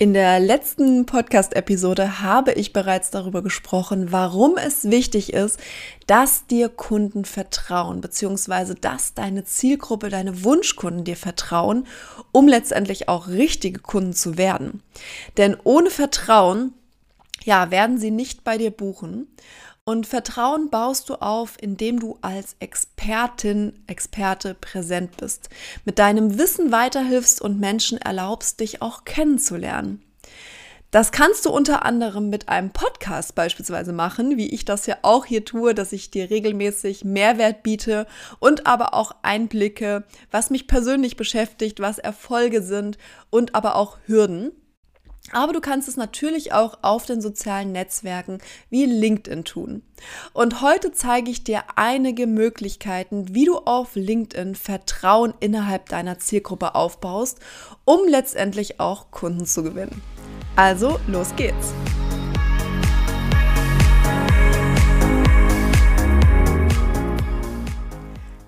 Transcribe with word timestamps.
In 0.00 0.14
der 0.14 0.38
letzten 0.38 1.06
Podcast-Episode 1.06 2.22
habe 2.22 2.52
ich 2.52 2.72
bereits 2.72 3.10
darüber 3.10 3.42
gesprochen, 3.42 4.12
warum 4.12 4.56
es 4.56 4.88
wichtig 4.88 5.32
ist, 5.32 5.58
dass 6.06 6.46
dir 6.46 6.68
Kunden 6.68 7.24
vertrauen, 7.24 8.00
beziehungsweise 8.00 8.76
dass 8.76 9.14
deine 9.14 9.42
Zielgruppe, 9.42 10.08
deine 10.08 10.44
Wunschkunden 10.44 11.02
dir 11.02 11.16
vertrauen, 11.16 11.84
um 12.30 12.46
letztendlich 12.46 13.08
auch 13.08 13.26
richtige 13.26 13.80
Kunden 13.80 14.12
zu 14.12 14.38
werden. 14.38 14.84
Denn 15.36 15.56
ohne 15.64 15.90
Vertrauen, 15.90 16.74
ja, 17.42 17.72
werden 17.72 17.98
sie 17.98 18.12
nicht 18.12 18.44
bei 18.44 18.56
dir 18.56 18.70
buchen. 18.70 19.26
Und 19.88 20.06
Vertrauen 20.06 20.68
baust 20.68 21.08
du 21.08 21.14
auf, 21.14 21.56
indem 21.58 21.98
du 21.98 22.18
als 22.20 22.56
Expertin, 22.60 23.72
Experte 23.86 24.52
präsent 24.52 25.16
bist, 25.16 25.48
mit 25.86 25.98
deinem 25.98 26.36
Wissen 26.36 26.70
weiterhilfst 26.70 27.40
und 27.40 27.58
Menschen 27.58 27.96
erlaubst, 27.96 28.60
dich 28.60 28.82
auch 28.82 29.06
kennenzulernen. 29.06 30.02
Das 30.90 31.10
kannst 31.10 31.46
du 31.46 31.50
unter 31.50 31.86
anderem 31.86 32.28
mit 32.28 32.50
einem 32.50 32.68
Podcast 32.68 33.34
beispielsweise 33.34 33.94
machen, 33.94 34.36
wie 34.36 34.50
ich 34.50 34.66
das 34.66 34.84
ja 34.84 34.98
auch 35.00 35.24
hier 35.24 35.46
tue, 35.46 35.74
dass 35.74 35.94
ich 35.94 36.10
dir 36.10 36.28
regelmäßig 36.28 37.06
Mehrwert 37.06 37.62
biete 37.62 38.06
und 38.40 38.66
aber 38.66 38.92
auch 38.92 39.12
Einblicke, 39.22 40.04
was 40.30 40.50
mich 40.50 40.66
persönlich 40.66 41.16
beschäftigt, 41.16 41.80
was 41.80 41.96
Erfolge 41.96 42.60
sind 42.60 42.98
und 43.30 43.54
aber 43.54 43.74
auch 43.74 43.96
Hürden. 44.04 44.52
Aber 45.32 45.52
du 45.52 45.60
kannst 45.60 45.88
es 45.88 45.96
natürlich 45.96 46.52
auch 46.52 46.78
auf 46.82 47.06
den 47.06 47.20
sozialen 47.20 47.72
Netzwerken 47.72 48.38
wie 48.70 48.86
LinkedIn 48.86 49.44
tun. 49.44 49.82
Und 50.32 50.62
heute 50.62 50.92
zeige 50.92 51.30
ich 51.30 51.44
dir 51.44 51.64
einige 51.76 52.26
Möglichkeiten, 52.26 53.34
wie 53.34 53.44
du 53.44 53.58
auf 53.58 53.94
LinkedIn 53.94 54.54
Vertrauen 54.54 55.34
innerhalb 55.40 55.88
deiner 55.88 56.18
Zielgruppe 56.18 56.74
aufbaust, 56.74 57.40
um 57.84 58.00
letztendlich 58.08 58.80
auch 58.80 59.10
Kunden 59.10 59.46
zu 59.46 59.62
gewinnen. 59.62 60.02
Also, 60.56 60.98
los 61.06 61.34
geht's! 61.36 61.72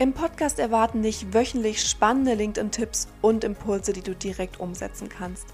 Im 0.00 0.12
Podcast 0.12 0.60
erwarten 0.60 1.02
dich 1.02 1.34
wöchentlich 1.34 1.82
spannende 1.82 2.34
LinkedIn-Tipps 2.34 3.08
und 3.20 3.42
Impulse, 3.42 3.92
die 3.92 4.00
du 4.00 4.14
direkt 4.14 4.60
umsetzen 4.60 5.08
kannst. 5.08 5.48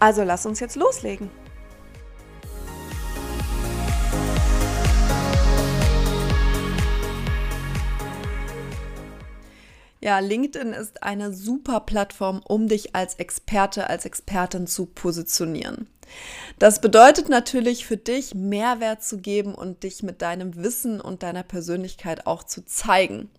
Also 0.00 0.24
lass 0.24 0.46
uns 0.46 0.58
jetzt 0.58 0.74
loslegen. 0.74 1.30
Ja, 10.00 10.18
LinkedIn 10.18 10.72
ist 10.72 11.04
eine 11.04 11.32
super 11.32 11.78
Plattform, 11.78 12.42
um 12.48 12.66
dich 12.66 12.96
als 12.96 13.14
Experte, 13.14 13.88
als 13.88 14.04
Expertin 14.04 14.66
zu 14.66 14.86
positionieren. 14.86 15.86
Das 16.58 16.80
bedeutet 16.80 17.28
natürlich 17.28 17.86
für 17.86 17.96
dich, 17.96 18.34
Mehrwert 18.34 19.02
zu 19.02 19.18
geben 19.18 19.54
und 19.54 19.84
dich 19.84 20.02
mit 20.02 20.22
deinem 20.22 20.56
Wissen 20.56 21.00
und 21.00 21.22
deiner 21.22 21.44
Persönlichkeit 21.44 22.26
auch 22.26 22.42
zu 22.42 22.64
zeigen. 22.64 23.30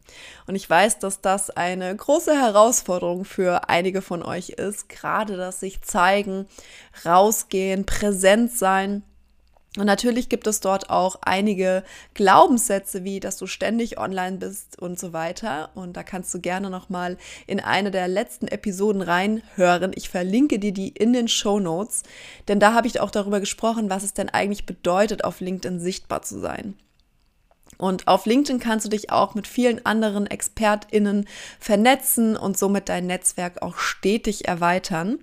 Und 0.47 0.55
ich 0.55 0.69
weiß, 0.69 0.99
dass 0.99 1.21
das 1.21 1.49
eine 1.49 1.93
große 1.95 2.33
Herausforderung 2.33 3.25
für 3.25 3.67
einige 3.69 4.01
von 4.01 4.23
euch 4.23 4.49
ist, 4.51 4.87
gerade 4.89 5.35
das 5.35 5.59
sich 5.59 5.81
zeigen, 5.81 6.47
rausgehen, 7.05 7.85
präsent 7.85 8.53
sein. 8.53 9.03
Und 9.79 9.85
natürlich 9.85 10.27
gibt 10.27 10.45
es 10.45 10.59
dort 10.59 10.89
auch 10.89 11.19
einige 11.21 11.85
Glaubenssätze, 12.13 13.05
wie 13.05 13.21
dass 13.21 13.37
du 13.37 13.47
ständig 13.47 13.97
online 13.97 14.35
bist 14.35 14.77
und 14.77 14.99
so 14.99 15.13
weiter. 15.13 15.69
Und 15.73 15.95
da 15.95 16.03
kannst 16.03 16.33
du 16.33 16.41
gerne 16.41 16.69
nochmal 16.69 17.15
in 17.47 17.61
eine 17.61 17.89
der 17.89 18.09
letzten 18.09 18.49
Episoden 18.49 19.01
reinhören. 19.01 19.93
Ich 19.95 20.09
verlinke 20.09 20.59
dir 20.59 20.73
die 20.73 20.89
in 20.89 21.13
den 21.13 21.29
Show 21.29 21.61
Notes, 21.61 22.03
denn 22.49 22.59
da 22.59 22.73
habe 22.73 22.87
ich 22.87 22.99
auch 22.99 23.09
darüber 23.09 23.39
gesprochen, 23.39 23.89
was 23.89 24.03
es 24.03 24.13
denn 24.13 24.27
eigentlich 24.27 24.65
bedeutet, 24.65 25.23
auf 25.23 25.39
LinkedIn 25.39 25.79
sichtbar 25.79 26.23
zu 26.23 26.41
sein. 26.41 26.75
Und 27.77 28.09
auf 28.09 28.25
LinkedIn 28.25 28.59
kannst 28.59 28.85
du 28.85 28.89
dich 28.89 29.11
auch 29.11 29.33
mit 29.33 29.47
vielen 29.47 29.85
anderen 29.85 30.27
ExpertInnen 30.27 31.25
vernetzen 31.57 32.35
und 32.35 32.57
somit 32.57 32.89
dein 32.89 33.07
Netzwerk 33.07 33.61
auch 33.61 33.77
stetig 33.77 34.45
erweitern. 34.45 35.19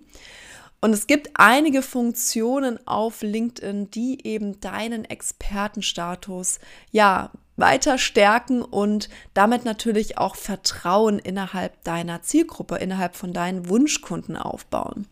Und 0.87 0.93
es 0.93 1.09
gibt 1.09 1.31
einige 1.35 1.83
Funktionen 1.83 2.79
auf 2.87 3.23
LinkedIn, 3.23 3.91
die 3.91 4.25
eben 4.25 4.61
deinen 4.61 5.05
Expertenstatus 5.05 6.61
ja 6.93 7.33
weiter 7.57 7.99
stärken 7.99 8.63
und 8.63 9.09
damit 9.35 9.65
natürlich 9.65 10.17
auch 10.17 10.37
Vertrauen 10.37 11.19
innerhalb 11.19 11.83
deiner 11.83 12.23
Zielgruppe, 12.23 12.77
innerhalb 12.77 13.17
von 13.17 13.33
deinen 13.33 13.69
Wunschkunden 13.69 14.37
aufbauen. 14.37 15.09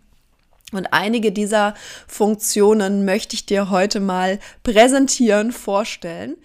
Und 0.70 0.92
einige 0.92 1.32
dieser 1.32 1.74
Funktionen 2.06 3.04
möchte 3.04 3.34
ich 3.34 3.44
dir 3.44 3.68
heute 3.68 3.98
mal 3.98 4.38
präsentieren, 4.62 5.50
vorstellen. 5.50 6.36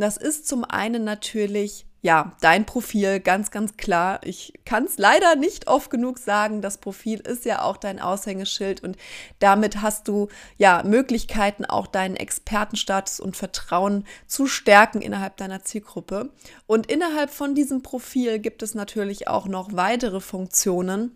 Das 0.00 0.16
ist 0.16 0.46
zum 0.46 0.64
einen 0.64 1.04
natürlich 1.04 1.86
ja, 2.00 2.36
dein 2.40 2.64
Profil, 2.64 3.18
ganz, 3.18 3.50
ganz 3.50 3.76
klar. 3.76 4.20
Ich 4.22 4.52
kann 4.64 4.84
es 4.84 4.98
leider 4.98 5.34
nicht 5.34 5.66
oft 5.66 5.90
genug 5.90 6.18
sagen. 6.18 6.62
Das 6.62 6.78
Profil 6.78 7.18
ist 7.20 7.44
ja 7.44 7.62
auch 7.62 7.76
dein 7.76 7.98
Aushängeschild 7.98 8.84
und 8.84 8.96
damit 9.40 9.82
hast 9.82 10.06
du 10.06 10.28
ja 10.58 10.84
Möglichkeiten, 10.84 11.64
auch 11.64 11.88
deinen 11.88 12.14
Expertenstatus 12.14 13.18
und 13.18 13.36
Vertrauen 13.36 14.04
zu 14.28 14.46
stärken 14.46 15.02
innerhalb 15.02 15.36
deiner 15.38 15.64
Zielgruppe. 15.64 16.30
Und 16.66 16.86
innerhalb 16.86 17.30
von 17.30 17.56
diesem 17.56 17.82
Profil 17.82 18.38
gibt 18.38 18.62
es 18.62 18.76
natürlich 18.76 19.26
auch 19.26 19.46
noch 19.48 19.70
weitere 19.72 20.20
Funktionen 20.20 21.10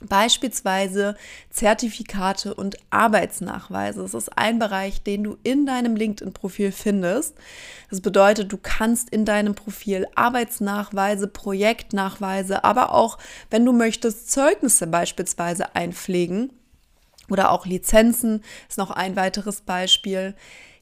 Beispielsweise 0.00 1.16
Zertifikate 1.50 2.54
und 2.54 2.76
Arbeitsnachweise. 2.90 4.02
Das 4.02 4.14
ist 4.14 4.38
ein 4.38 4.60
Bereich, 4.60 5.02
den 5.02 5.24
du 5.24 5.38
in 5.42 5.66
deinem 5.66 5.96
LinkedIn-Profil 5.96 6.70
findest. 6.70 7.34
Das 7.90 8.00
bedeutet, 8.00 8.52
du 8.52 8.58
kannst 8.58 9.10
in 9.10 9.24
deinem 9.24 9.56
Profil 9.56 10.06
Arbeitsnachweise, 10.14 11.26
Projektnachweise, 11.26 12.62
aber 12.62 12.94
auch, 12.94 13.18
wenn 13.50 13.64
du 13.64 13.72
möchtest, 13.72 14.30
Zeugnisse 14.30 14.86
beispielsweise 14.86 15.74
einpflegen 15.74 16.52
oder 17.28 17.50
auch 17.50 17.66
Lizenzen 17.66 18.44
ist 18.68 18.78
noch 18.78 18.90
ein 18.90 19.16
weiteres 19.16 19.62
Beispiel. 19.62 20.34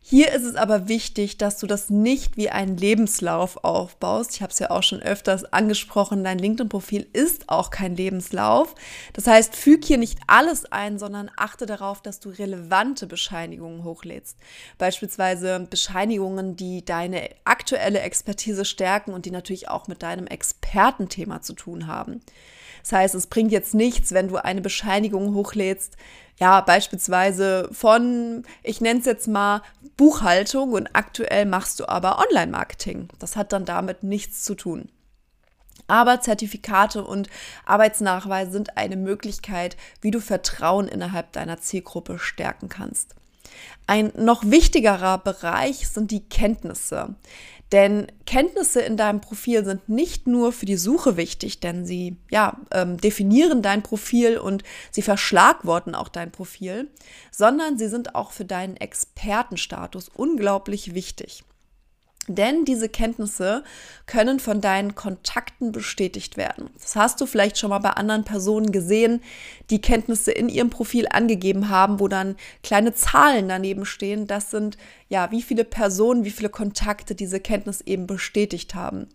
Hier 0.08 0.30
ist 0.30 0.44
es 0.44 0.54
aber 0.54 0.86
wichtig, 0.86 1.36
dass 1.36 1.58
du 1.58 1.66
das 1.66 1.90
nicht 1.90 2.36
wie 2.36 2.48
einen 2.48 2.76
Lebenslauf 2.76 3.64
aufbaust. 3.64 4.36
Ich 4.36 4.40
habe 4.40 4.52
es 4.52 4.60
ja 4.60 4.70
auch 4.70 4.84
schon 4.84 5.02
öfters 5.02 5.52
angesprochen, 5.52 6.22
dein 6.22 6.38
LinkedIn-Profil 6.38 7.08
ist 7.12 7.48
auch 7.48 7.70
kein 7.70 7.96
Lebenslauf. 7.96 8.76
Das 9.14 9.26
heißt, 9.26 9.56
füg 9.56 9.84
hier 9.84 9.98
nicht 9.98 10.20
alles 10.28 10.64
ein, 10.70 11.00
sondern 11.00 11.28
achte 11.36 11.66
darauf, 11.66 12.02
dass 12.02 12.20
du 12.20 12.28
relevante 12.28 13.08
Bescheinigungen 13.08 13.82
hochlädst. 13.82 14.38
Beispielsweise 14.78 15.66
Bescheinigungen, 15.68 16.54
die 16.54 16.84
deine 16.84 17.28
aktuelle 17.44 17.98
Expertise 17.98 18.64
stärken 18.64 19.12
und 19.12 19.26
die 19.26 19.32
natürlich 19.32 19.68
auch 19.68 19.88
mit 19.88 20.04
deinem 20.04 20.28
Expertenthema 20.28 21.42
zu 21.42 21.54
tun 21.54 21.88
haben. 21.88 22.20
Das 22.82 22.92
heißt, 22.92 23.16
es 23.16 23.26
bringt 23.26 23.50
jetzt 23.50 23.74
nichts, 23.74 24.12
wenn 24.12 24.28
du 24.28 24.36
eine 24.36 24.60
Bescheinigung 24.60 25.34
hochlädst, 25.34 25.96
ja, 26.38 26.60
beispielsweise 26.60 27.68
von, 27.72 28.44
ich 28.62 28.80
nenne 28.80 29.00
es 29.00 29.06
jetzt 29.06 29.28
mal 29.28 29.62
Buchhaltung 29.96 30.72
und 30.72 30.88
aktuell 30.92 31.46
machst 31.46 31.80
du 31.80 31.88
aber 31.88 32.18
Online-Marketing. 32.18 33.08
Das 33.18 33.36
hat 33.36 33.52
dann 33.52 33.64
damit 33.64 34.02
nichts 34.02 34.44
zu 34.44 34.54
tun. 34.54 34.90
Aber 35.88 36.20
Zertifikate 36.20 37.04
und 37.04 37.30
Arbeitsnachweise 37.64 38.50
sind 38.50 38.76
eine 38.76 38.96
Möglichkeit, 38.96 39.76
wie 40.00 40.10
du 40.10 40.20
Vertrauen 40.20 40.88
innerhalb 40.88 41.32
deiner 41.32 41.58
Zielgruppe 41.58 42.18
stärken 42.18 42.68
kannst. 42.68 43.14
Ein 43.86 44.12
noch 44.16 44.42
wichtigerer 44.44 45.18
Bereich 45.18 45.88
sind 45.88 46.10
die 46.10 46.28
Kenntnisse. 46.28 47.14
Denn 47.72 48.06
Kenntnisse 48.26 48.80
in 48.80 48.96
deinem 48.96 49.20
Profil 49.20 49.64
sind 49.64 49.88
nicht 49.88 50.26
nur 50.26 50.52
für 50.52 50.66
die 50.66 50.76
Suche 50.76 51.16
wichtig, 51.16 51.58
denn 51.58 51.84
sie 51.84 52.16
ja, 52.30 52.60
ähm, 52.70 52.96
definieren 52.98 53.60
dein 53.60 53.82
Profil 53.82 54.38
und 54.38 54.62
sie 54.92 55.02
verschlagworten 55.02 55.94
auch 55.94 56.08
dein 56.08 56.30
Profil, 56.30 56.88
sondern 57.32 57.76
sie 57.76 57.88
sind 57.88 58.14
auch 58.14 58.30
für 58.30 58.44
deinen 58.44 58.76
Expertenstatus 58.76 60.08
unglaublich 60.08 60.94
wichtig. 60.94 61.42
Denn 62.28 62.64
diese 62.64 62.88
Kenntnisse 62.88 63.62
können 64.06 64.40
von 64.40 64.60
deinen 64.60 64.94
Kontakten 64.94 65.70
bestätigt 65.70 66.36
werden. 66.36 66.70
Das 66.80 66.96
hast 66.96 67.20
du 67.20 67.26
vielleicht 67.26 67.58
schon 67.58 67.70
mal 67.70 67.78
bei 67.78 67.90
anderen 67.90 68.24
Personen 68.24 68.72
gesehen, 68.72 69.22
die 69.70 69.80
Kenntnisse 69.80 70.32
in 70.32 70.48
ihrem 70.48 70.70
Profil 70.70 71.06
angegeben 71.10 71.68
haben, 71.68 72.00
wo 72.00 72.08
dann 72.08 72.36
kleine 72.62 72.94
Zahlen 72.94 73.48
daneben 73.48 73.86
stehen. 73.86 74.26
Das 74.26 74.50
sind 74.50 74.76
ja, 75.08 75.30
wie 75.30 75.42
viele 75.42 75.64
Personen, 75.64 76.24
wie 76.24 76.30
viele 76.30 76.48
Kontakte 76.48 77.14
diese 77.14 77.38
Kenntnis 77.38 77.80
eben 77.80 78.06
bestätigt 78.06 78.74
haben. 78.74 79.08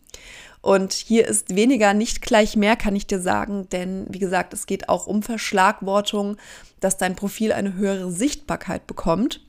Und 0.62 0.94
hier 0.94 1.28
ist 1.28 1.56
weniger 1.56 1.94
nicht 1.94 2.22
gleich 2.22 2.56
mehr, 2.56 2.76
kann 2.76 2.96
ich 2.96 3.08
dir 3.08 3.20
sagen, 3.20 3.68
denn 3.70 4.06
wie 4.10 4.20
gesagt, 4.20 4.54
es 4.54 4.68
geht 4.68 4.90
auch 4.90 5.08
um 5.08 5.24
Verschlagwortung, 5.24 6.38
dass 6.80 6.98
dein 6.98 7.16
Profil 7.16 7.52
eine 7.52 7.74
höhere 7.74 8.12
Sichtbarkeit 8.12 8.86
bekommt. 8.86 9.42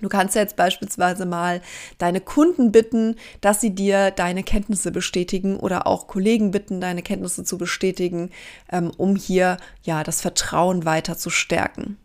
Du 0.00 0.08
kannst 0.08 0.34
jetzt 0.34 0.56
beispielsweise 0.56 1.26
mal 1.26 1.60
deine 1.98 2.20
Kunden 2.20 2.72
bitten, 2.72 3.16
dass 3.40 3.60
sie 3.60 3.74
dir 3.74 4.10
deine 4.10 4.42
Kenntnisse 4.42 4.90
bestätigen 4.90 5.56
oder 5.56 5.86
auch 5.86 6.06
Kollegen 6.06 6.50
bitten, 6.50 6.80
deine 6.80 7.02
Kenntnisse 7.02 7.44
zu 7.44 7.58
bestätigen, 7.58 8.30
ähm, 8.70 8.92
um 8.96 9.16
hier 9.16 9.56
ja 9.82 10.04
das 10.04 10.20
Vertrauen 10.20 10.84
weiter 10.84 11.16
zu 11.16 11.30
stärken. 11.30 11.98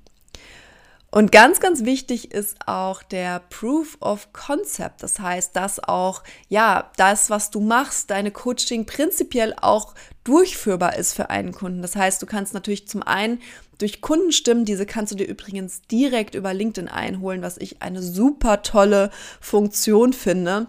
Und 1.14 1.32
ganz, 1.32 1.60
ganz 1.60 1.86
wichtig 1.86 2.32
ist 2.32 2.58
auch 2.66 3.04
der 3.04 3.42
Proof 3.52 3.98
of 4.00 4.34
Concept. 4.34 5.04
Das 5.04 5.20
heißt, 5.20 5.56
dass 5.56 5.80
auch, 5.80 6.24
ja, 6.50 6.90
das, 6.98 7.30
was 7.30 7.52
du 7.52 7.60
machst, 7.60 8.10
deine 8.10 8.32
Coaching 8.32 8.88
prinzipiell 8.88 9.54
auch 9.62 9.94
durchführbar 10.24 10.98
ist 10.98 11.14
für 11.14 11.30
einen 11.30 11.52
Kunden. 11.52 11.84
Das 11.84 11.96
heißt, 11.96 12.20
du 12.20 12.26
kannst 12.26 12.56
natürlich 12.56 12.88
zum 12.88 13.04
einen 13.04 13.44
durch 13.78 14.02
Kundenstimmen, 14.02 14.66
diese 14.66 14.88
kannst 14.88 15.12
du 15.12 15.16
dir 15.16 15.28
übrigens 15.28 15.84
direkt 15.84 16.34
über 16.34 16.52
LinkedIn 16.52 16.90
einholen, 16.90 17.44
was 17.44 17.58
ich 17.58 17.84
eine 17.84 18.02
super 18.02 18.64
tolle 18.64 19.12
Funktion 19.40 20.14
finde. 20.14 20.66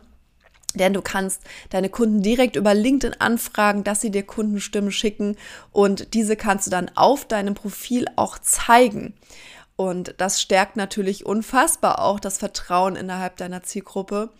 Denn 0.75 0.93
du 0.93 1.00
kannst 1.00 1.40
deine 1.70 1.88
Kunden 1.88 2.20
direkt 2.20 2.56
über 2.56 2.75
LinkedIn 2.75 3.19
anfragen, 3.19 3.82
dass 3.82 4.02
sie 4.02 4.11
dir 4.11 4.25
Kundenstimmen 4.25 4.93
schicken 4.93 5.37
und 5.73 6.12
diese 6.12 6.37
kannst 6.37 6.67
du 6.67 6.70
dann 6.70 6.90
auf 6.97 7.25
deinem 7.25 7.55
Profil 7.55 8.05
auch 8.17 8.38
zeigen. 8.38 9.14
Und 9.76 10.15
das 10.19 10.41
stärkt 10.41 10.76
natürlich 10.76 11.26
unfassbar 11.26 12.00
auch 12.00 12.21
das 12.21 12.38
Vertrauen 12.38 12.94
innerhalb 12.94 13.37
deiner 13.37 13.65
Zielgruppe, 13.65 14.31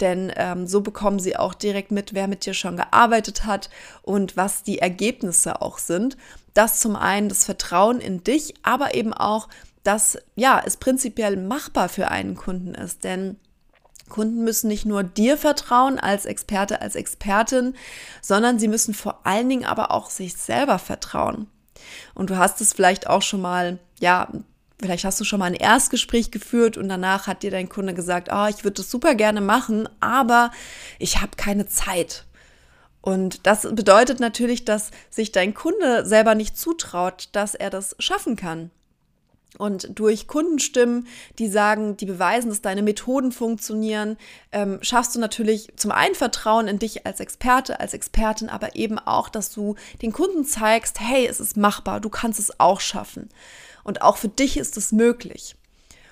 denn 0.00 0.30
ähm, 0.36 0.66
so 0.66 0.82
bekommen 0.82 1.18
sie 1.18 1.36
auch 1.36 1.54
direkt 1.54 1.90
mit, 1.92 2.12
wer 2.12 2.28
mit 2.28 2.44
dir 2.44 2.52
schon 2.52 2.76
gearbeitet 2.76 3.46
hat 3.46 3.70
und 4.02 4.36
was 4.36 4.62
die 4.62 4.80
Ergebnisse 4.80 5.62
auch 5.62 5.78
sind. 5.78 6.18
Das 6.52 6.80
zum 6.80 6.96
einen 6.96 7.30
das 7.30 7.46
Vertrauen 7.46 8.00
in 8.00 8.22
dich, 8.22 8.54
aber 8.62 8.94
eben 8.94 9.14
auch, 9.14 9.48
dass 9.82 10.18
ja, 10.36 10.62
es 10.64 10.76
prinzipiell 10.76 11.38
machbar 11.38 11.88
für 11.88 12.08
einen 12.08 12.36
Kunden 12.36 12.74
ist, 12.74 13.02
denn 13.04 13.36
Kunden 14.10 14.44
müssen 14.44 14.68
nicht 14.68 14.84
nur 14.84 15.02
dir 15.02 15.38
vertrauen 15.38 15.98
als 15.98 16.26
Experte, 16.26 16.82
als 16.82 16.96
Expertin, 16.96 17.74
sondern 18.20 18.58
sie 18.58 18.68
müssen 18.68 18.92
vor 18.92 19.20
allen 19.24 19.48
Dingen 19.48 19.64
aber 19.64 19.90
auch 19.90 20.10
sich 20.10 20.36
selber 20.36 20.78
vertrauen. 20.78 21.48
Und 22.14 22.28
du 22.28 22.36
hast 22.36 22.60
es 22.60 22.74
vielleicht 22.74 23.06
auch 23.06 23.22
schon 23.22 23.40
mal, 23.40 23.78
ja, 24.00 24.28
Vielleicht 24.82 25.04
hast 25.04 25.20
du 25.20 25.24
schon 25.24 25.38
mal 25.38 25.46
ein 25.46 25.54
Erstgespräch 25.54 26.32
geführt 26.32 26.76
und 26.76 26.88
danach 26.88 27.28
hat 27.28 27.44
dir 27.44 27.52
dein 27.52 27.68
Kunde 27.68 27.94
gesagt, 27.94 28.30
oh, 28.32 28.46
ich 28.48 28.64
würde 28.64 28.74
das 28.74 28.90
super 28.90 29.14
gerne 29.14 29.40
machen, 29.40 29.88
aber 30.00 30.50
ich 30.98 31.20
habe 31.20 31.36
keine 31.36 31.66
Zeit. 31.66 32.24
Und 33.00 33.46
das 33.46 33.62
bedeutet 33.62 34.18
natürlich, 34.18 34.64
dass 34.64 34.90
sich 35.08 35.30
dein 35.30 35.54
Kunde 35.54 36.04
selber 36.04 36.34
nicht 36.34 36.58
zutraut, 36.58 37.28
dass 37.32 37.54
er 37.54 37.70
das 37.70 37.94
schaffen 38.00 38.34
kann. 38.34 38.70
Und 39.58 39.98
durch 39.98 40.26
Kundenstimmen, 40.26 41.06
die 41.38 41.48
sagen, 41.48 41.96
die 41.96 42.06
beweisen, 42.06 42.48
dass 42.48 42.62
deine 42.62 42.82
Methoden 42.82 43.32
funktionieren, 43.32 44.16
ähm, 44.50 44.78
schaffst 44.82 45.14
du 45.14 45.20
natürlich 45.20 45.68
zum 45.76 45.92
einen 45.92 46.14
Vertrauen 46.14 46.68
in 46.68 46.78
dich 46.78 47.06
als 47.06 47.20
Experte, 47.20 47.78
als 47.78 47.92
Expertin, 47.92 48.48
aber 48.48 48.76
eben 48.76 48.98
auch, 48.98 49.28
dass 49.28 49.52
du 49.52 49.76
den 50.00 50.12
Kunden 50.12 50.44
zeigst, 50.44 51.00
hey, 51.00 51.26
es 51.26 51.38
ist 51.38 51.56
machbar, 51.56 52.00
du 52.00 52.08
kannst 52.08 52.40
es 52.40 52.58
auch 52.58 52.80
schaffen. 52.80 53.28
Und 53.84 54.02
auch 54.02 54.16
für 54.16 54.28
dich 54.28 54.56
ist 54.56 54.76
es 54.76 54.92
möglich. 54.92 55.56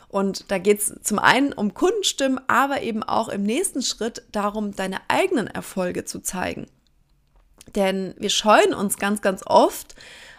Und 0.09 0.51
da 0.51 0.59
geht 0.59 0.81
es 0.81 0.95
zum 1.03 1.21
einen 1.21 1.53
um 1.53 1.73
Kundenstimmen, 1.73 2.41
aber 2.49 2.83
eben 2.83 3.03
auch 3.03 3.29
im 3.29 3.45
nächsten 3.45 3.81
Schritt 3.81 4.23
darum, 4.33 4.75
deine 4.75 4.99
eigenen 5.09 5.47
Erfolge 5.47 6.05
zu 6.05 6.21
zeigen. 6.21 6.67
Denn 7.77 8.15
wir 8.19 8.31
scheuen 8.31 8.75
uns 8.75 8.97
ganz, 8.97 9.23
ganz 9.23 9.43
oft, 9.47 9.95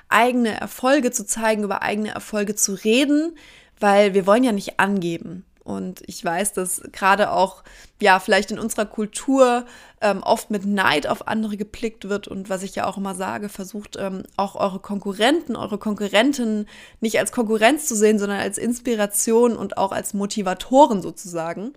eigene 0.10 0.60
Erfolge 0.60 1.12
zu 1.12 1.26
zeigen, 1.26 1.64
über 1.64 1.82
eigene 1.82 2.10
Erfolge 2.10 2.56
zu 2.56 2.74
reden, 2.74 3.38
weil 3.80 4.14
wir 4.14 4.28
wollen 4.28 4.44
ja 4.44 4.52
nicht 4.52 4.80
angeben. 4.80 5.46
Und 5.64 6.02
ich 6.08 6.24
weiß, 6.24 6.54
dass 6.54 6.82
gerade 6.92 7.32
auch, 7.32 7.64
ja, 8.02 8.20
vielleicht 8.20 8.50
in 8.52 8.58
unserer 8.58 8.86
Kultur 8.86 9.66
ähm, 10.02 10.24
oft 10.24 10.50
mit 10.50 10.66
Neid 10.66 11.06
auf 11.06 11.28
andere 11.28 11.56
geblickt 11.56 12.10
wird. 12.10 12.28
Und 12.28 12.50
was 12.50 12.64
ich 12.64 12.76
ja 12.76 12.88
auch 12.88 12.98
immer 12.98 13.14
sage, 13.14 13.48
versucht 13.48 13.96
ähm, 14.00 14.24
auch 14.38 14.56
eure 14.56 14.80
Konkurrenten, 14.80 15.56
eure 15.56 15.78
Konkurrentinnen 15.78 16.68
nicht 17.00 17.20
als 17.20 17.32
Konkurrenz 17.32 17.88
zu 17.88 17.96
sehen, 17.96 18.18
sondern 18.18 18.40
als 18.40 18.58
Inspiration 18.58 19.56
und 19.56 19.78
auch 19.78 19.92
als 19.92 20.16
Motivatoren 20.16 21.04
sozusagen. 21.04 21.74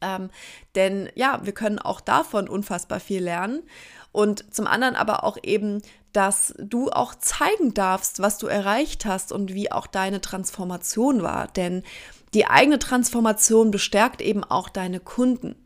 Ähm, 0.00 0.30
denn 0.74 1.10
ja, 1.14 1.40
wir 1.44 1.52
können 1.52 1.78
auch 1.78 2.00
davon 2.00 2.48
unfassbar 2.48 2.98
viel 2.98 3.22
lernen. 3.22 3.62
Und 4.12 4.52
zum 4.52 4.66
anderen 4.66 4.96
aber 4.96 5.22
auch 5.22 5.38
eben, 5.42 5.82
dass 6.12 6.54
du 6.58 6.90
auch 6.90 7.14
zeigen 7.14 7.74
darfst, 7.74 8.20
was 8.20 8.38
du 8.38 8.48
erreicht 8.48 9.04
hast 9.04 9.30
und 9.30 9.54
wie 9.54 9.70
auch 9.70 9.86
deine 9.86 10.20
Transformation 10.20 11.22
war. 11.22 11.46
Denn 11.46 11.84
die 12.34 12.46
eigene 12.46 12.78
Transformation 12.78 13.70
bestärkt 13.70 14.20
eben 14.20 14.44
auch 14.44 14.68
deine 14.68 15.00
Kunden. 15.00 15.56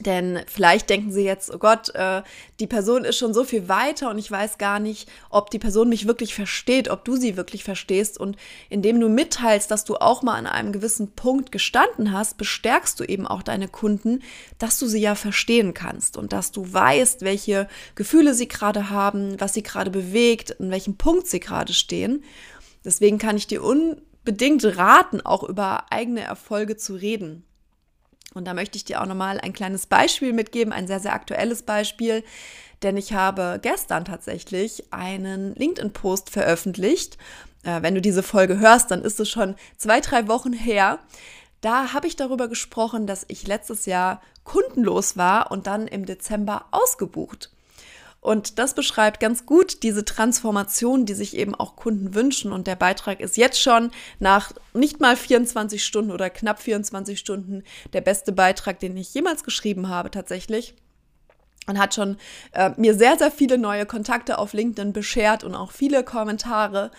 Denn 0.00 0.40
vielleicht 0.46 0.88
denken 0.88 1.12
sie 1.12 1.24
jetzt, 1.24 1.52
oh 1.52 1.58
Gott, 1.58 1.94
äh, 1.94 2.22
die 2.58 2.66
Person 2.66 3.04
ist 3.04 3.18
schon 3.18 3.34
so 3.34 3.44
viel 3.44 3.68
weiter 3.68 4.08
und 4.08 4.18
ich 4.18 4.30
weiß 4.30 4.56
gar 4.56 4.80
nicht, 4.80 5.10
ob 5.28 5.50
die 5.50 5.58
Person 5.58 5.90
mich 5.90 6.06
wirklich 6.06 6.34
versteht, 6.34 6.88
ob 6.88 7.04
du 7.04 7.16
sie 7.16 7.36
wirklich 7.36 7.64
verstehst. 7.64 8.18
Und 8.18 8.36
indem 8.70 8.98
du 8.98 9.10
mitteilst, 9.10 9.70
dass 9.70 9.84
du 9.84 9.96
auch 9.96 10.22
mal 10.22 10.36
an 10.36 10.46
einem 10.46 10.72
gewissen 10.72 11.12
Punkt 11.12 11.52
gestanden 11.52 12.12
hast, 12.12 12.38
bestärkst 12.38 12.98
du 12.98 13.04
eben 13.04 13.26
auch 13.26 13.42
deine 13.42 13.68
Kunden, 13.68 14.22
dass 14.58 14.78
du 14.78 14.86
sie 14.86 15.00
ja 15.00 15.14
verstehen 15.14 15.74
kannst 15.74 16.16
und 16.16 16.32
dass 16.32 16.50
du 16.50 16.72
weißt, 16.72 17.20
welche 17.20 17.68
Gefühle 17.94 18.32
sie 18.32 18.48
gerade 18.48 18.88
haben, 18.88 19.38
was 19.38 19.52
sie 19.52 19.62
gerade 19.62 19.90
bewegt, 19.90 20.50
in 20.52 20.70
welchem 20.70 20.96
Punkt 20.96 21.26
sie 21.26 21.40
gerade 21.40 21.74
stehen. 21.74 22.24
Deswegen 22.86 23.18
kann 23.18 23.36
ich 23.36 23.46
dir 23.46 23.62
un 23.62 24.00
bedingt 24.24 24.64
raten, 24.76 25.20
auch 25.20 25.42
über 25.42 25.86
eigene 25.90 26.22
Erfolge 26.22 26.76
zu 26.76 26.94
reden. 26.94 27.44
Und 28.34 28.46
da 28.46 28.54
möchte 28.54 28.76
ich 28.76 28.84
dir 28.84 29.00
auch 29.00 29.06
nochmal 29.06 29.40
ein 29.40 29.52
kleines 29.52 29.86
Beispiel 29.86 30.32
mitgeben, 30.32 30.72
ein 30.72 30.86
sehr, 30.86 31.00
sehr 31.00 31.14
aktuelles 31.14 31.62
Beispiel, 31.62 32.22
denn 32.82 32.96
ich 32.96 33.12
habe 33.12 33.58
gestern 33.60 34.04
tatsächlich 34.04 34.92
einen 34.92 35.54
LinkedIn-Post 35.54 36.30
veröffentlicht. 36.30 37.18
Äh, 37.62 37.82
wenn 37.82 37.94
du 37.94 38.00
diese 38.00 38.22
Folge 38.22 38.58
hörst, 38.58 38.90
dann 38.90 39.02
ist 39.02 39.20
es 39.20 39.28
schon 39.28 39.56
zwei, 39.76 40.00
drei 40.00 40.28
Wochen 40.28 40.52
her. 40.52 40.98
Da 41.60 41.92
habe 41.92 42.06
ich 42.06 42.16
darüber 42.16 42.48
gesprochen, 42.48 43.06
dass 43.06 43.26
ich 43.28 43.46
letztes 43.46 43.84
Jahr 43.84 44.22
kundenlos 44.44 45.16
war 45.16 45.50
und 45.50 45.66
dann 45.66 45.86
im 45.86 46.06
Dezember 46.06 46.66
ausgebucht. 46.70 47.50
Und 48.20 48.58
das 48.58 48.74
beschreibt 48.74 49.18
ganz 49.18 49.46
gut 49.46 49.82
diese 49.82 50.04
Transformation, 50.04 51.06
die 51.06 51.14
sich 51.14 51.36
eben 51.36 51.54
auch 51.54 51.76
Kunden 51.76 52.14
wünschen. 52.14 52.52
Und 52.52 52.66
der 52.66 52.76
Beitrag 52.76 53.20
ist 53.20 53.38
jetzt 53.38 53.60
schon 53.60 53.90
nach 54.18 54.52
nicht 54.74 55.00
mal 55.00 55.16
24 55.16 55.84
Stunden 55.84 56.10
oder 56.10 56.28
knapp 56.28 56.60
24 56.60 57.18
Stunden 57.18 57.62
der 57.94 58.02
beste 58.02 58.32
Beitrag, 58.32 58.78
den 58.78 58.96
ich 58.96 59.14
jemals 59.14 59.42
geschrieben 59.42 59.88
habe 59.88 60.10
tatsächlich. 60.10 60.74
Und 61.66 61.78
hat 61.78 61.94
schon 61.94 62.16
äh, 62.52 62.70
mir 62.76 62.94
sehr, 62.94 63.16
sehr 63.16 63.30
viele 63.30 63.56
neue 63.56 63.86
Kontakte 63.86 64.38
auf 64.38 64.52
LinkedIn 64.52 64.92
beschert 64.92 65.44
und 65.44 65.54
auch 65.54 65.70
viele 65.72 66.04
Kommentare. 66.04 66.90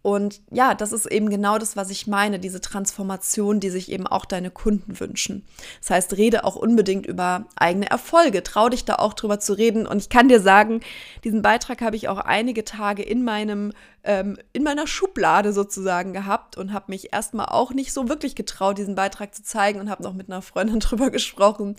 Und 0.00 0.40
ja, 0.50 0.74
das 0.74 0.92
ist 0.92 1.06
eben 1.06 1.28
genau 1.28 1.58
das, 1.58 1.76
was 1.76 1.90
ich 1.90 2.06
meine, 2.06 2.38
diese 2.38 2.60
Transformation, 2.60 3.58
die 3.58 3.70
sich 3.70 3.90
eben 3.90 4.06
auch 4.06 4.24
deine 4.24 4.50
Kunden 4.50 5.00
wünschen. 5.00 5.44
Das 5.80 5.90
heißt, 5.90 6.16
rede 6.16 6.44
auch 6.44 6.56
unbedingt 6.56 7.04
über 7.04 7.46
eigene 7.56 7.90
Erfolge, 7.90 8.42
trau 8.42 8.68
dich 8.68 8.84
da 8.84 8.96
auch 8.96 9.12
drüber 9.12 9.40
zu 9.40 9.54
reden. 9.54 9.86
Und 9.86 9.98
ich 9.98 10.08
kann 10.08 10.28
dir 10.28 10.40
sagen, 10.40 10.80
diesen 11.24 11.42
Beitrag 11.42 11.80
habe 11.80 11.96
ich 11.96 12.08
auch 12.08 12.18
einige 12.18 12.64
Tage 12.64 13.02
in 13.02 13.24
meinem 13.24 13.72
ähm, 14.04 14.38
in 14.52 14.62
meiner 14.62 14.86
Schublade 14.86 15.52
sozusagen 15.52 16.12
gehabt 16.12 16.56
und 16.56 16.72
habe 16.72 16.86
mich 16.88 17.12
erstmal 17.12 17.46
auch 17.46 17.72
nicht 17.72 17.92
so 17.92 18.08
wirklich 18.08 18.34
getraut, 18.34 18.78
diesen 18.78 18.94
Beitrag 18.94 19.34
zu 19.34 19.42
zeigen 19.42 19.80
und 19.80 19.90
habe 19.90 20.02
noch 20.02 20.14
mit 20.14 20.30
einer 20.30 20.42
Freundin 20.42 20.80
drüber 20.80 21.10
gesprochen 21.10 21.76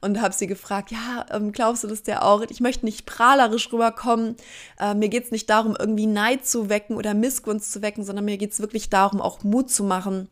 und 0.00 0.20
habe 0.20 0.34
sie 0.34 0.46
gefragt, 0.46 0.90
ja, 0.90 1.26
ähm, 1.30 1.52
glaubst 1.52 1.84
du 1.84 1.88
das 1.88 2.02
der 2.02 2.24
auch? 2.24 2.42
Ich 2.48 2.60
möchte 2.60 2.84
nicht 2.84 3.06
prahlerisch 3.06 3.72
rüberkommen. 3.72 4.36
Äh, 4.78 4.94
mir 4.94 5.08
geht 5.08 5.24
es 5.24 5.30
nicht 5.30 5.48
darum, 5.48 5.76
irgendwie 5.78 6.06
Neid 6.06 6.46
zu 6.46 6.68
wecken 6.68 6.96
oder 6.96 7.14
Missgunst 7.14 7.72
zu 7.72 7.82
wecken, 7.82 8.04
sondern 8.04 8.24
mir 8.24 8.38
geht 8.38 8.52
es 8.52 8.60
wirklich 8.60 8.90
darum, 8.90 9.20
auch 9.20 9.42
Mut 9.42 9.70
zu 9.70 9.84
machen 9.84 10.28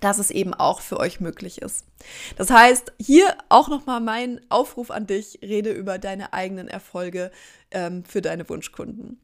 dass 0.00 0.18
es 0.18 0.30
eben 0.30 0.54
auch 0.54 0.80
für 0.80 0.98
euch 0.98 1.20
möglich 1.20 1.62
ist. 1.62 1.86
Das 2.36 2.50
heißt, 2.50 2.92
hier 3.00 3.34
auch 3.48 3.68
nochmal 3.68 4.00
mein 4.00 4.40
Aufruf 4.48 4.90
an 4.90 5.06
dich, 5.06 5.38
rede 5.42 5.70
über 5.70 5.98
deine 5.98 6.32
eigenen 6.32 6.68
Erfolge 6.68 7.30
ähm, 7.70 8.04
für 8.04 8.20
deine 8.20 8.48
Wunschkunden. 8.48 9.18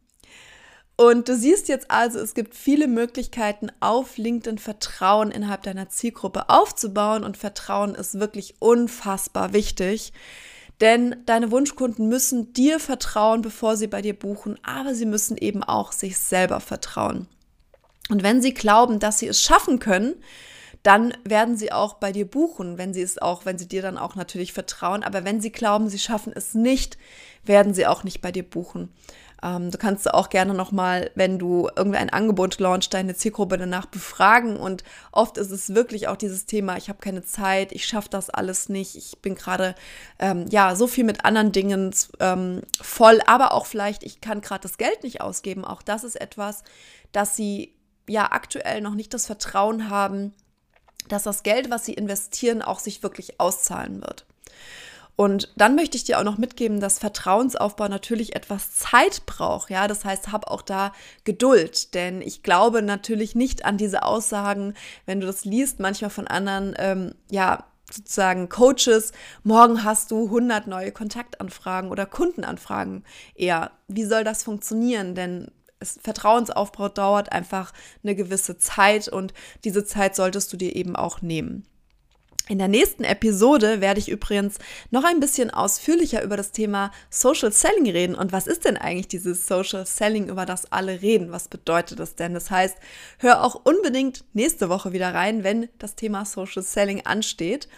Und 1.02 1.28
du 1.28 1.34
siehst 1.34 1.66
jetzt 1.66 1.90
also, 1.90 2.20
es 2.20 2.32
gibt 2.32 2.54
viele 2.54 2.86
Möglichkeiten, 2.86 3.72
auf 3.80 4.18
LinkedIn 4.18 4.58
Vertrauen 4.58 5.32
innerhalb 5.32 5.64
deiner 5.64 5.88
Zielgruppe 5.88 6.48
aufzubauen. 6.48 7.24
Und 7.24 7.36
Vertrauen 7.36 7.96
ist 7.96 8.20
wirklich 8.20 8.54
unfassbar 8.60 9.52
wichtig. 9.52 10.12
Denn 10.80 11.16
deine 11.26 11.50
Wunschkunden 11.50 12.08
müssen 12.08 12.52
dir 12.52 12.78
vertrauen, 12.78 13.42
bevor 13.42 13.76
sie 13.76 13.88
bei 13.88 14.00
dir 14.00 14.16
buchen, 14.16 14.60
aber 14.62 14.94
sie 14.94 15.06
müssen 15.06 15.36
eben 15.36 15.64
auch 15.64 15.90
sich 15.90 16.18
selber 16.18 16.60
vertrauen. 16.60 17.26
Und 18.08 18.22
wenn 18.22 18.40
sie 18.40 18.54
glauben, 18.54 19.00
dass 19.00 19.18
sie 19.18 19.26
es 19.26 19.42
schaffen 19.42 19.80
können, 19.80 20.14
dann 20.84 21.14
werden 21.24 21.56
sie 21.56 21.72
auch 21.72 21.94
bei 21.94 22.12
dir 22.12 22.30
buchen, 22.30 22.78
wenn 22.78 22.94
sie 22.94 23.02
es 23.02 23.20
auch, 23.20 23.44
wenn 23.44 23.58
sie 23.58 23.66
dir 23.66 23.82
dann 23.82 23.98
auch 23.98 24.14
natürlich 24.14 24.52
vertrauen. 24.52 25.02
Aber 25.02 25.24
wenn 25.24 25.40
sie 25.40 25.50
glauben, 25.50 25.88
sie 25.88 25.98
schaffen 25.98 26.32
es 26.32 26.54
nicht, 26.54 26.96
werden 27.44 27.74
sie 27.74 27.88
auch 27.88 28.04
nicht 28.04 28.20
bei 28.20 28.30
dir 28.30 28.44
buchen. 28.44 28.92
Ähm, 29.42 29.70
du 29.70 29.78
kannst 29.78 30.12
auch 30.12 30.28
gerne 30.28 30.54
nochmal, 30.54 31.10
wenn 31.14 31.38
du 31.38 31.68
irgendwie 31.76 31.98
ein 31.98 32.10
Angebot 32.10 32.58
launchst, 32.60 32.94
deine 32.94 33.14
Zielgruppe 33.14 33.58
danach 33.58 33.86
befragen. 33.86 34.56
Und 34.56 34.84
oft 35.10 35.36
ist 35.36 35.50
es 35.50 35.74
wirklich 35.74 36.08
auch 36.08 36.16
dieses 36.16 36.46
Thema, 36.46 36.76
ich 36.76 36.88
habe 36.88 37.00
keine 37.00 37.22
Zeit, 37.22 37.72
ich 37.72 37.84
schaffe 37.84 38.08
das 38.10 38.30
alles 38.30 38.68
nicht, 38.68 38.96
ich 38.96 39.18
bin 39.20 39.34
gerade 39.34 39.74
ähm, 40.18 40.46
ja 40.50 40.76
so 40.76 40.86
viel 40.86 41.04
mit 41.04 41.24
anderen 41.24 41.52
Dingen 41.52 41.94
ähm, 42.20 42.62
voll, 42.80 43.20
aber 43.26 43.52
auch 43.52 43.66
vielleicht, 43.66 44.04
ich 44.04 44.20
kann 44.20 44.40
gerade 44.40 44.62
das 44.62 44.78
Geld 44.78 45.02
nicht 45.02 45.20
ausgeben. 45.20 45.64
Auch 45.64 45.82
das 45.82 46.04
ist 46.04 46.20
etwas, 46.20 46.62
dass 47.10 47.36
sie 47.36 47.74
ja 48.08 48.30
aktuell 48.30 48.80
noch 48.80 48.94
nicht 48.94 49.12
das 49.14 49.26
Vertrauen 49.26 49.90
haben, 49.90 50.32
dass 51.08 51.24
das 51.24 51.42
Geld, 51.42 51.70
was 51.70 51.84
sie 51.84 51.94
investieren, 51.94 52.62
auch 52.62 52.78
sich 52.78 53.02
wirklich 53.02 53.40
auszahlen 53.40 54.00
wird. 54.02 54.24
Und 55.14 55.52
dann 55.56 55.76
möchte 55.76 55.96
ich 55.96 56.04
dir 56.04 56.18
auch 56.18 56.24
noch 56.24 56.38
mitgeben, 56.38 56.80
dass 56.80 56.98
Vertrauensaufbau 56.98 57.88
natürlich 57.88 58.34
etwas 58.34 58.72
Zeit 58.72 59.26
braucht. 59.26 59.70
Ja, 59.70 59.86
das 59.86 60.04
heißt, 60.04 60.32
hab 60.32 60.50
auch 60.50 60.62
da 60.62 60.92
Geduld, 61.24 61.94
denn 61.94 62.22
ich 62.22 62.42
glaube 62.42 62.82
natürlich 62.82 63.34
nicht 63.34 63.64
an 63.64 63.76
diese 63.76 64.04
Aussagen, 64.04 64.74
wenn 65.04 65.20
du 65.20 65.26
das 65.26 65.44
liest, 65.44 65.80
manchmal 65.80 66.10
von 66.10 66.26
anderen, 66.26 66.74
ähm, 66.78 67.14
ja, 67.30 67.64
sozusagen 67.90 68.48
Coaches, 68.48 69.12
morgen 69.42 69.84
hast 69.84 70.10
du 70.10 70.24
100 70.24 70.66
neue 70.66 70.92
Kontaktanfragen 70.92 71.90
oder 71.90 72.06
Kundenanfragen. 72.06 73.04
Eher, 73.34 73.70
wie 73.88 74.04
soll 74.04 74.24
das 74.24 74.42
funktionieren? 74.42 75.14
Denn 75.14 75.50
es, 75.78 75.98
Vertrauensaufbau 76.02 76.88
dauert 76.88 77.32
einfach 77.32 77.72
eine 78.02 78.14
gewisse 78.14 78.56
Zeit 78.56 79.08
und 79.08 79.34
diese 79.64 79.84
Zeit 79.84 80.16
solltest 80.16 80.52
du 80.52 80.56
dir 80.56 80.74
eben 80.74 80.96
auch 80.96 81.20
nehmen. 81.20 81.66
In 82.52 82.58
der 82.58 82.68
nächsten 82.68 83.02
Episode 83.02 83.80
werde 83.80 83.98
ich 83.98 84.10
übrigens 84.10 84.58
noch 84.90 85.04
ein 85.04 85.20
bisschen 85.20 85.48
ausführlicher 85.48 86.22
über 86.22 86.36
das 86.36 86.52
Thema 86.52 86.92
Social 87.08 87.50
Selling 87.50 87.90
reden. 87.90 88.14
Und 88.14 88.30
was 88.30 88.46
ist 88.46 88.66
denn 88.66 88.76
eigentlich 88.76 89.08
dieses 89.08 89.46
Social 89.46 89.86
Selling, 89.86 90.28
über 90.28 90.44
das 90.44 90.70
alle 90.70 91.00
reden? 91.00 91.32
Was 91.32 91.48
bedeutet 91.48 91.98
das 91.98 92.14
denn? 92.14 92.34
Das 92.34 92.50
heißt, 92.50 92.76
hör 93.16 93.42
auch 93.42 93.62
unbedingt 93.64 94.26
nächste 94.34 94.68
Woche 94.68 94.92
wieder 94.92 95.14
rein, 95.14 95.44
wenn 95.44 95.70
das 95.78 95.94
Thema 95.94 96.26
Social 96.26 96.62
Selling 96.62 97.06
ansteht. 97.06 97.68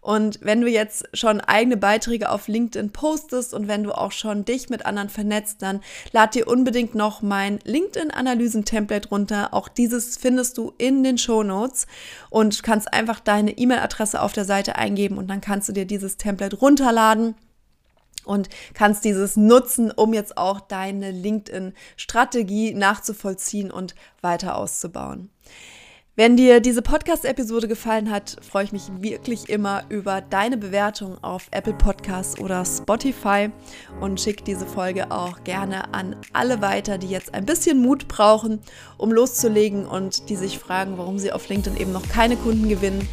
Und 0.00 0.38
wenn 0.42 0.62
du 0.62 0.68
jetzt 0.68 1.08
schon 1.12 1.40
eigene 1.40 1.76
Beiträge 1.76 2.30
auf 2.30 2.48
LinkedIn 2.48 2.90
postest 2.90 3.52
und 3.52 3.68
wenn 3.68 3.82
du 3.82 3.92
auch 3.92 4.12
schon 4.12 4.46
dich 4.46 4.70
mit 4.70 4.86
anderen 4.86 5.10
vernetzt, 5.10 5.60
dann 5.60 5.80
lad 6.12 6.34
dir 6.34 6.48
unbedingt 6.48 6.94
noch 6.94 7.20
mein 7.20 7.58
LinkedIn-Analysen-Template 7.64 9.10
runter. 9.10 9.52
Auch 9.52 9.68
dieses 9.68 10.16
findest 10.16 10.56
du 10.56 10.72
in 10.78 11.04
den 11.04 11.18
Show 11.18 11.42
Notes 11.42 11.86
und 12.30 12.62
kannst 12.62 12.92
einfach 12.94 13.20
deine 13.20 13.58
E-Mail-Adresse 13.58 14.22
auf 14.22 14.32
der 14.32 14.46
Seite 14.46 14.76
eingeben 14.76 15.18
und 15.18 15.28
dann 15.28 15.42
kannst 15.42 15.68
du 15.68 15.72
dir 15.72 15.84
dieses 15.84 16.16
Template 16.16 16.56
runterladen 16.56 17.34
und 18.24 18.48
kannst 18.72 19.04
dieses 19.04 19.36
nutzen, 19.36 19.90
um 19.90 20.14
jetzt 20.14 20.38
auch 20.38 20.60
deine 20.60 21.10
LinkedIn-Strategie 21.10 22.72
nachzuvollziehen 22.74 23.70
und 23.70 23.94
weiter 24.22 24.56
auszubauen. 24.56 25.30
Wenn 26.16 26.36
dir 26.36 26.60
diese 26.60 26.82
Podcast-Episode 26.82 27.68
gefallen 27.68 28.10
hat, 28.10 28.36
freue 28.42 28.64
ich 28.64 28.72
mich 28.72 28.90
wirklich 29.00 29.48
immer 29.48 29.84
über 29.88 30.20
deine 30.20 30.56
Bewertung 30.56 31.16
auf 31.22 31.46
Apple 31.52 31.72
Podcasts 31.72 32.38
oder 32.40 32.64
Spotify 32.64 33.50
und 34.00 34.20
schicke 34.20 34.42
diese 34.42 34.66
Folge 34.66 35.12
auch 35.12 35.44
gerne 35.44 35.94
an 35.94 36.16
alle 36.32 36.60
weiter, 36.60 36.98
die 36.98 37.08
jetzt 37.08 37.32
ein 37.32 37.46
bisschen 37.46 37.80
Mut 37.80 38.08
brauchen, 38.08 38.58
um 38.98 39.12
loszulegen 39.12 39.86
und 39.86 40.28
die 40.28 40.36
sich 40.36 40.58
fragen, 40.58 40.98
warum 40.98 41.18
sie 41.18 41.32
auf 41.32 41.48
LinkedIn 41.48 41.80
eben 41.80 41.92
noch 41.92 42.08
keine 42.08 42.36
Kunden 42.36 42.68
gewinnen. 42.68 43.08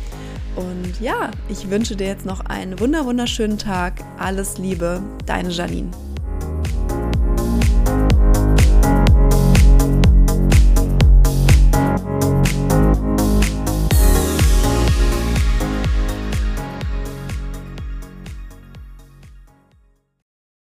Und 0.55 0.99
ja, 0.99 1.29
ich 1.49 1.69
wünsche 1.69 1.95
dir 1.95 2.07
jetzt 2.07 2.25
noch 2.25 2.41
einen 2.47 2.79
wunderschönen 2.79 3.59
Tag. 3.59 4.03
Alles 4.17 4.57
Liebe, 4.57 5.03
deine 5.27 5.49
Janine. 5.51 5.91